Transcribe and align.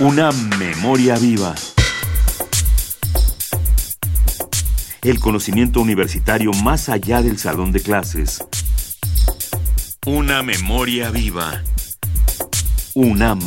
Una 0.00 0.30
memoria 0.30 1.16
viva. 1.18 1.56
El 5.02 5.18
conocimiento 5.18 5.80
universitario 5.80 6.52
más 6.52 6.88
allá 6.88 7.20
del 7.20 7.36
salón 7.36 7.72
de 7.72 7.80
clases. 7.80 8.38
Una 10.06 10.44
memoria 10.44 11.10
viva. 11.10 11.64
UNAM. 12.94 13.40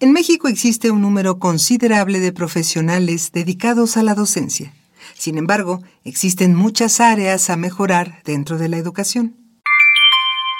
En 0.00 0.12
México 0.12 0.48
existe 0.48 0.90
un 0.90 1.02
número 1.02 1.38
considerable 1.38 2.20
de 2.20 2.32
profesionales 2.32 3.32
dedicados 3.32 3.98
a 3.98 4.02
la 4.02 4.14
docencia. 4.14 4.72
Sin 5.12 5.36
embargo, 5.36 5.82
existen 6.04 6.54
muchas 6.54 7.00
áreas 7.00 7.50
a 7.50 7.56
mejorar 7.56 8.22
dentro 8.24 8.56
de 8.56 8.70
la 8.70 8.78
educación. 8.78 9.45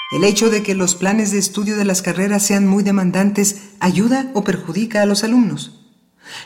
¿El 0.09 0.23
hecho 0.23 0.49
de 0.49 0.63
que 0.63 0.73
los 0.73 0.95
planes 0.95 1.31
de 1.31 1.37
estudio 1.37 1.75
de 1.75 1.83
las 1.83 2.01
carreras 2.01 2.41
sean 2.41 2.65
muy 2.65 2.81
demandantes 2.81 3.57
ayuda 3.81 4.31
o 4.33 4.43
perjudica 4.45 5.01
a 5.01 5.05
los 5.05 5.25
alumnos? 5.25 5.81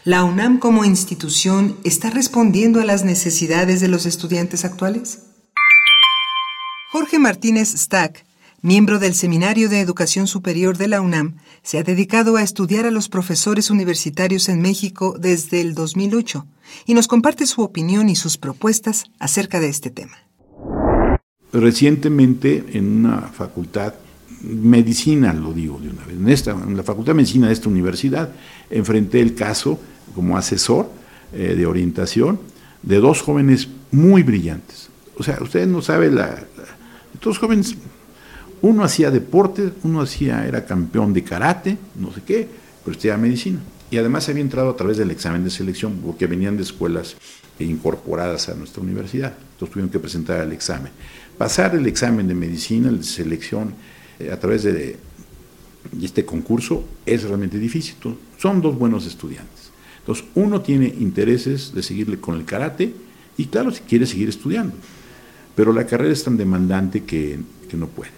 ¿La 0.03 0.23
UNAM 0.23 0.57
como 0.57 0.83
institución 0.83 1.77
está 1.83 2.09
respondiendo 2.09 2.81
a 2.81 2.85
las 2.85 3.03
necesidades 3.03 3.79
de 3.79 3.87
los 3.87 4.07
estudiantes 4.07 4.65
actuales? 4.65 5.19
Jorge 6.91 7.19
Martínez 7.19 7.75
Stack, 7.75 8.25
miembro 8.63 8.97
del 8.97 9.13
Seminario 9.13 9.69
de 9.69 9.79
Educación 9.79 10.25
Superior 10.25 10.77
de 10.77 10.87
la 10.87 10.99
UNAM, 10.99 11.37
se 11.61 11.77
ha 11.77 11.83
dedicado 11.83 12.37
a 12.37 12.41
estudiar 12.41 12.87
a 12.87 12.91
los 12.91 13.09
profesores 13.09 13.69
universitarios 13.69 14.49
en 14.49 14.59
México 14.59 15.15
desde 15.19 15.61
el 15.61 15.75
2008 15.75 16.47
y 16.87 16.95
nos 16.95 17.07
comparte 17.07 17.45
su 17.45 17.61
opinión 17.61 18.09
y 18.09 18.15
sus 18.15 18.39
propuestas 18.39 19.03
acerca 19.19 19.59
de 19.59 19.69
este 19.69 19.91
tema. 19.91 20.17
Recientemente 21.53 22.63
en 22.73 23.05
una 23.05 23.21
facultad, 23.21 23.93
medicina 24.41 25.33
lo 25.33 25.53
digo 25.53 25.79
de 25.79 25.89
una 25.89 26.05
vez, 26.05 26.15
en, 26.15 26.29
esta, 26.29 26.51
en 26.51 26.77
la 26.77 26.83
facultad 26.83 27.11
de 27.11 27.17
medicina 27.17 27.47
de 27.47 27.53
esta 27.53 27.69
universidad, 27.69 28.29
enfrenté 28.69 29.19
el 29.19 29.35
caso 29.35 29.79
como 30.15 30.37
asesor 30.37 30.89
eh, 31.33 31.55
de 31.55 31.65
orientación 31.65 32.39
de 32.81 32.97
dos 32.99 33.21
jóvenes 33.21 33.67
muy 33.91 34.23
brillantes. 34.23 34.89
O 35.17 35.23
sea, 35.23 35.37
ustedes 35.41 35.67
no 35.67 35.81
saben 35.81 36.15
la, 36.15 36.43
dos 37.21 37.37
jóvenes, 37.37 37.75
uno 38.61 38.83
hacía 38.83 39.11
deporte, 39.11 39.71
uno 39.83 40.01
hacía, 40.01 40.47
era 40.47 40.65
campeón 40.65 41.13
de 41.13 41.23
karate, 41.23 41.77
no 41.95 42.13
sé 42.13 42.21
qué, 42.25 42.47
pero 42.83 42.93
estudiaba 42.93 43.21
medicina. 43.21 43.59
Y 43.89 43.97
además 43.97 44.29
había 44.29 44.41
entrado 44.41 44.69
a 44.69 44.75
través 44.75 44.97
del 44.97 45.11
examen 45.11 45.43
de 45.43 45.49
selección, 45.49 45.99
porque 46.03 46.25
venían 46.25 46.55
de 46.55 46.63
escuelas 46.63 47.17
incorporadas 47.59 48.49
a 48.49 48.55
nuestra 48.55 48.81
universidad. 48.81 49.33
Entonces 49.53 49.73
tuvieron 49.73 49.89
que 49.89 49.99
presentar 49.99 50.41
el 50.41 50.53
examen. 50.53 50.91
Pasar 51.41 51.73
el 51.73 51.87
examen 51.87 52.27
de 52.27 52.35
medicina, 52.35 52.91
de 52.91 53.01
selección, 53.01 53.73
eh, 54.19 54.29
a 54.31 54.39
través 54.39 54.61
de, 54.61 54.95
este 55.99 56.23
concurso 56.23 56.85
es 57.03 57.23
realmente 57.23 57.57
difícil. 57.57 57.95
Son 58.37 58.61
dos 58.61 58.77
buenos 58.77 59.07
estudiantes. 59.07 59.71
Entonces, 60.01 60.23
uno 60.35 60.61
tiene 60.61 60.85
intereses 60.85 61.73
de 61.73 61.81
seguirle 61.81 62.19
con 62.19 62.35
el 62.35 62.45
karate 62.45 62.93
y 63.39 63.47
claro, 63.47 63.71
si 63.71 63.81
quiere 63.81 64.05
seguir 64.05 64.29
estudiando. 64.29 64.75
Pero 65.55 65.73
la 65.73 65.87
carrera 65.87 66.13
es 66.13 66.23
tan 66.23 66.37
demandante 66.37 67.05
que, 67.05 67.39
que 67.67 67.75
no 67.75 67.87
puede. 67.87 68.11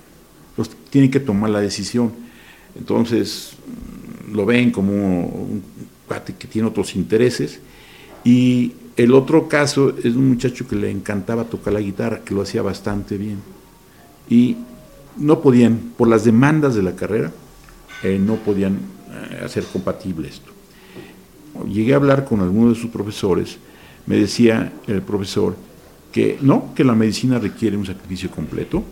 Entonces, 0.49 0.75
tiene 0.89 1.09
que 1.09 1.21
tomar 1.21 1.49
la 1.49 1.61
decisión. 1.61 2.11
Entonces, 2.77 3.53
lo 4.33 4.45
ven 4.45 4.69
como 4.69 4.91
un 4.91 5.63
cuate 6.09 6.35
que 6.35 6.47
tiene 6.49 6.67
otros 6.67 6.93
intereses. 6.93 7.61
Y 8.25 8.73
el 8.95 9.13
otro 9.13 9.47
caso 9.47 9.95
es 9.97 10.15
un 10.15 10.29
muchacho 10.29 10.67
que 10.67 10.75
le 10.75 10.91
encantaba 10.91 11.45
tocar 11.45 11.73
la 11.73 11.79
guitarra, 11.79 12.21
que 12.23 12.33
lo 12.33 12.41
hacía 12.41 12.61
bastante 12.61 13.17
bien. 13.17 13.39
Y 14.29 14.57
no 15.17 15.41
podían, 15.41 15.93
por 15.97 16.07
las 16.07 16.23
demandas 16.23 16.75
de 16.75 16.83
la 16.83 16.95
carrera, 16.95 17.31
eh, 18.03 18.19
no 18.19 18.35
podían 18.35 18.73
eh, 18.73 19.41
hacer 19.43 19.63
compatible 19.65 20.27
esto. 20.27 20.51
Llegué 21.67 21.93
a 21.93 21.97
hablar 21.97 22.25
con 22.25 22.41
alguno 22.41 22.69
de 22.69 22.75
sus 22.75 22.89
profesores, 22.89 23.57
me 24.05 24.17
decía 24.17 24.73
el 24.87 25.01
profesor 25.01 25.55
que 26.11 26.37
no, 26.41 26.73
que 26.75 26.83
la 26.83 26.93
medicina 26.93 27.39
requiere 27.39 27.77
un 27.77 27.85
sacrificio 27.85 28.29
completo, 28.29 28.83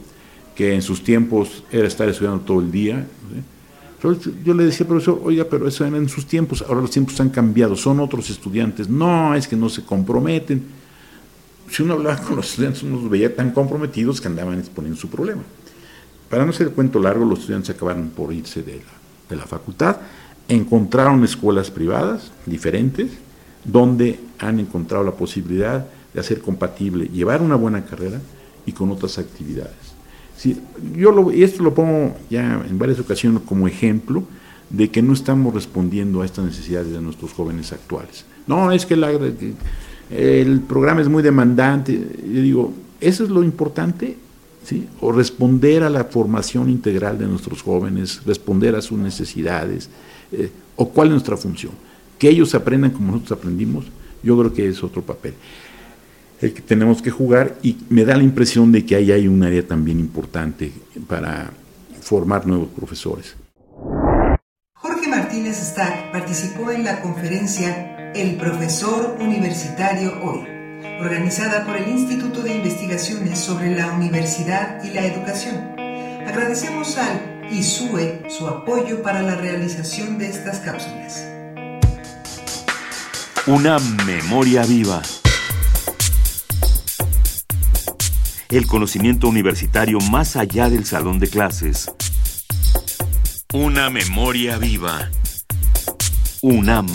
que 0.55 0.73
en 0.73 0.81
sus 0.81 1.03
tiempos 1.03 1.63
era 1.71 1.87
estar 1.87 2.09
estudiando 2.09 2.41
todo 2.41 2.59
el 2.59 2.71
día. 2.71 3.05
Yo 4.43 4.53
le 4.55 4.65
decía, 4.65 4.87
profesor, 4.87 5.21
oiga, 5.23 5.45
pero 5.47 5.67
eso 5.67 5.85
era 5.85 5.95
en 5.95 6.09
sus 6.09 6.25
tiempos, 6.25 6.63
ahora 6.67 6.81
los 6.81 6.89
tiempos 6.89 7.19
han 7.19 7.29
cambiado, 7.29 7.75
son 7.75 7.99
otros 7.99 8.29
estudiantes. 8.31 8.89
No, 8.89 9.35
es 9.35 9.47
que 9.47 9.55
no 9.55 9.69
se 9.69 9.83
comprometen. 9.83 10.63
Si 11.69 11.83
uno 11.83 11.93
hablaba 11.93 12.17
con 12.17 12.37
los 12.37 12.49
estudiantes, 12.49 12.81
uno 12.81 12.99
los 12.99 13.09
veía 13.09 13.35
tan 13.35 13.51
comprometidos 13.51 14.19
que 14.19 14.27
andaban 14.27 14.57
exponiendo 14.57 14.99
su 14.99 15.07
problema. 15.07 15.43
Para 16.29 16.45
no 16.45 16.49
hacer 16.49 16.67
el 16.67 16.73
cuento 16.73 16.99
largo, 16.99 17.25
los 17.25 17.39
estudiantes 17.41 17.75
acabaron 17.75 18.09
por 18.09 18.33
irse 18.33 18.63
de 18.63 18.77
la, 18.77 18.91
de 19.29 19.35
la 19.35 19.45
facultad, 19.45 19.97
encontraron 20.47 21.23
escuelas 21.23 21.69
privadas 21.69 22.31
diferentes, 22.45 23.11
donde 23.63 24.19
han 24.39 24.59
encontrado 24.59 25.03
la 25.03 25.11
posibilidad 25.11 25.85
de 26.13 26.19
hacer 26.19 26.41
compatible, 26.41 27.05
llevar 27.05 27.41
una 27.41 27.55
buena 27.55 27.85
carrera 27.85 28.19
y 28.65 28.71
con 28.71 28.89
otras 28.91 29.19
actividades. 29.19 30.00
Yo 30.95 31.11
lo, 31.11 31.31
esto 31.31 31.63
lo 31.63 31.73
pongo 31.73 32.15
ya 32.29 32.63
en 32.67 32.79
varias 32.79 32.99
ocasiones 32.99 33.41
como 33.45 33.67
ejemplo 33.67 34.23
de 34.69 34.89
que 34.89 35.01
no 35.01 35.13
estamos 35.13 35.53
respondiendo 35.53 36.21
a 36.21 36.25
estas 36.25 36.45
necesidades 36.45 36.91
de 36.91 37.01
nuestros 37.01 37.33
jóvenes 37.33 37.71
actuales. 37.73 38.25
No, 38.47 38.71
es 38.71 38.85
que 38.85 38.95
el 40.09 40.61
programa 40.61 41.01
es 41.01 41.09
muy 41.09 41.21
demandante. 41.21 41.93
Yo 41.93 42.41
digo, 42.41 42.73
eso 42.99 43.23
es 43.23 43.29
lo 43.29 43.43
importante, 43.43 44.17
¿sí? 44.63 44.87
O 45.01 45.11
responder 45.11 45.83
a 45.83 45.89
la 45.89 46.05
formación 46.05 46.69
integral 46.69 47.19
de 47.19 47.27
nuestros 47.27 47.61
jóvenes, 47.61 48.21
responder 48.25 48.75
a 48.75 48.81
sus 48.81 48.97
necesidades, 48.97 49.89
eh, 50.31 50.49
o 50.75 50.89
cuál 50.89 51.09
es 51.09 51.13
nuestra 51.13 51.37
función. 51.37 51.73
Que 52.17 52.29
ellos 52.29 52.55
aprendan 52.55 52.91
como 52.91 53.11
nosotros 53.11 53.39
aprendimos, 53.39 53.85
yo 54.23 54.37
creo 54.37 54.53
que 54.53 54.67
es 54.67 54.83
otro 54.83 55.01
papel 55.01 55.33
el 56.41 56.53
que 56.53 56.61
tenemos 56.61 57.01
que 57.01 57.11
jugar 57.11 57.55
y 57.61 57.77
me 57.89 58.03
da 58.03 58.17
la 58.17 58.23
impresión 58.23 58.71
de 58.71 58.85
que 58.85 58.95
ahí 58.95 59.11
hay 59.11 59.27
un 59.27 59.43
área 59.43 59.65
también 59.65 59.99
importante 59.99 60.71
para 61.07 61.51
formar 62.01 62.47
nuevos 62.47 62.69
profesores. 62.69 63.35
Jorge 64.73 65.07
Martínez 65.07 65.57
Stack 65.57 66.11
participó 66.11 66.71
en 66.71 66.83
la 66.83 67.01
conferencia 67.01 68.11
El 68.13 68.37
profesor 68.37 69.17
universitario 69.19 70.11
hoy, 70.23 70.39
organizada 70.99 71.63
por 71.65 71.77
el 71.77 71.89
Instituto 71.89 72.41
de 72.41 72.55
Investigaciones 72.55 73.37
sobre 73.37 73.75
la 73.75 73.91
Universidad 73.93 74.83
y 74.83 74.93
la 74.93 75.05
Educación. 75.05 75.55
Agradecemos 76.27 76.97
al 76.97 77.51
ISUE 77.51 78.23
su 78.29 78.47
apoyo 78.47 79.03
para 79.03 79.21
la 79.21 79.35
realización 79.35 80.17
de 80.17 80.29
estas 80.29 80.59
cápsulas. 80.59 81.23
Una 83.45 83.77
memoria 84.05 84.63
viva. 84.63 85.01
El 88.51 88.67
conocimiento 88.67 89.29
universitario 89.29 89.99
más 90.11 90.35
allá 90.35 90.69
del 90.69 90.85
salón 90.85 91.19
de 91.19 91.29
clases. 91.29 91.89
Una 93.53 93.89
memoria 93.89 94.57
viva. 94.57 95.09
UNAM. 96.41 96.87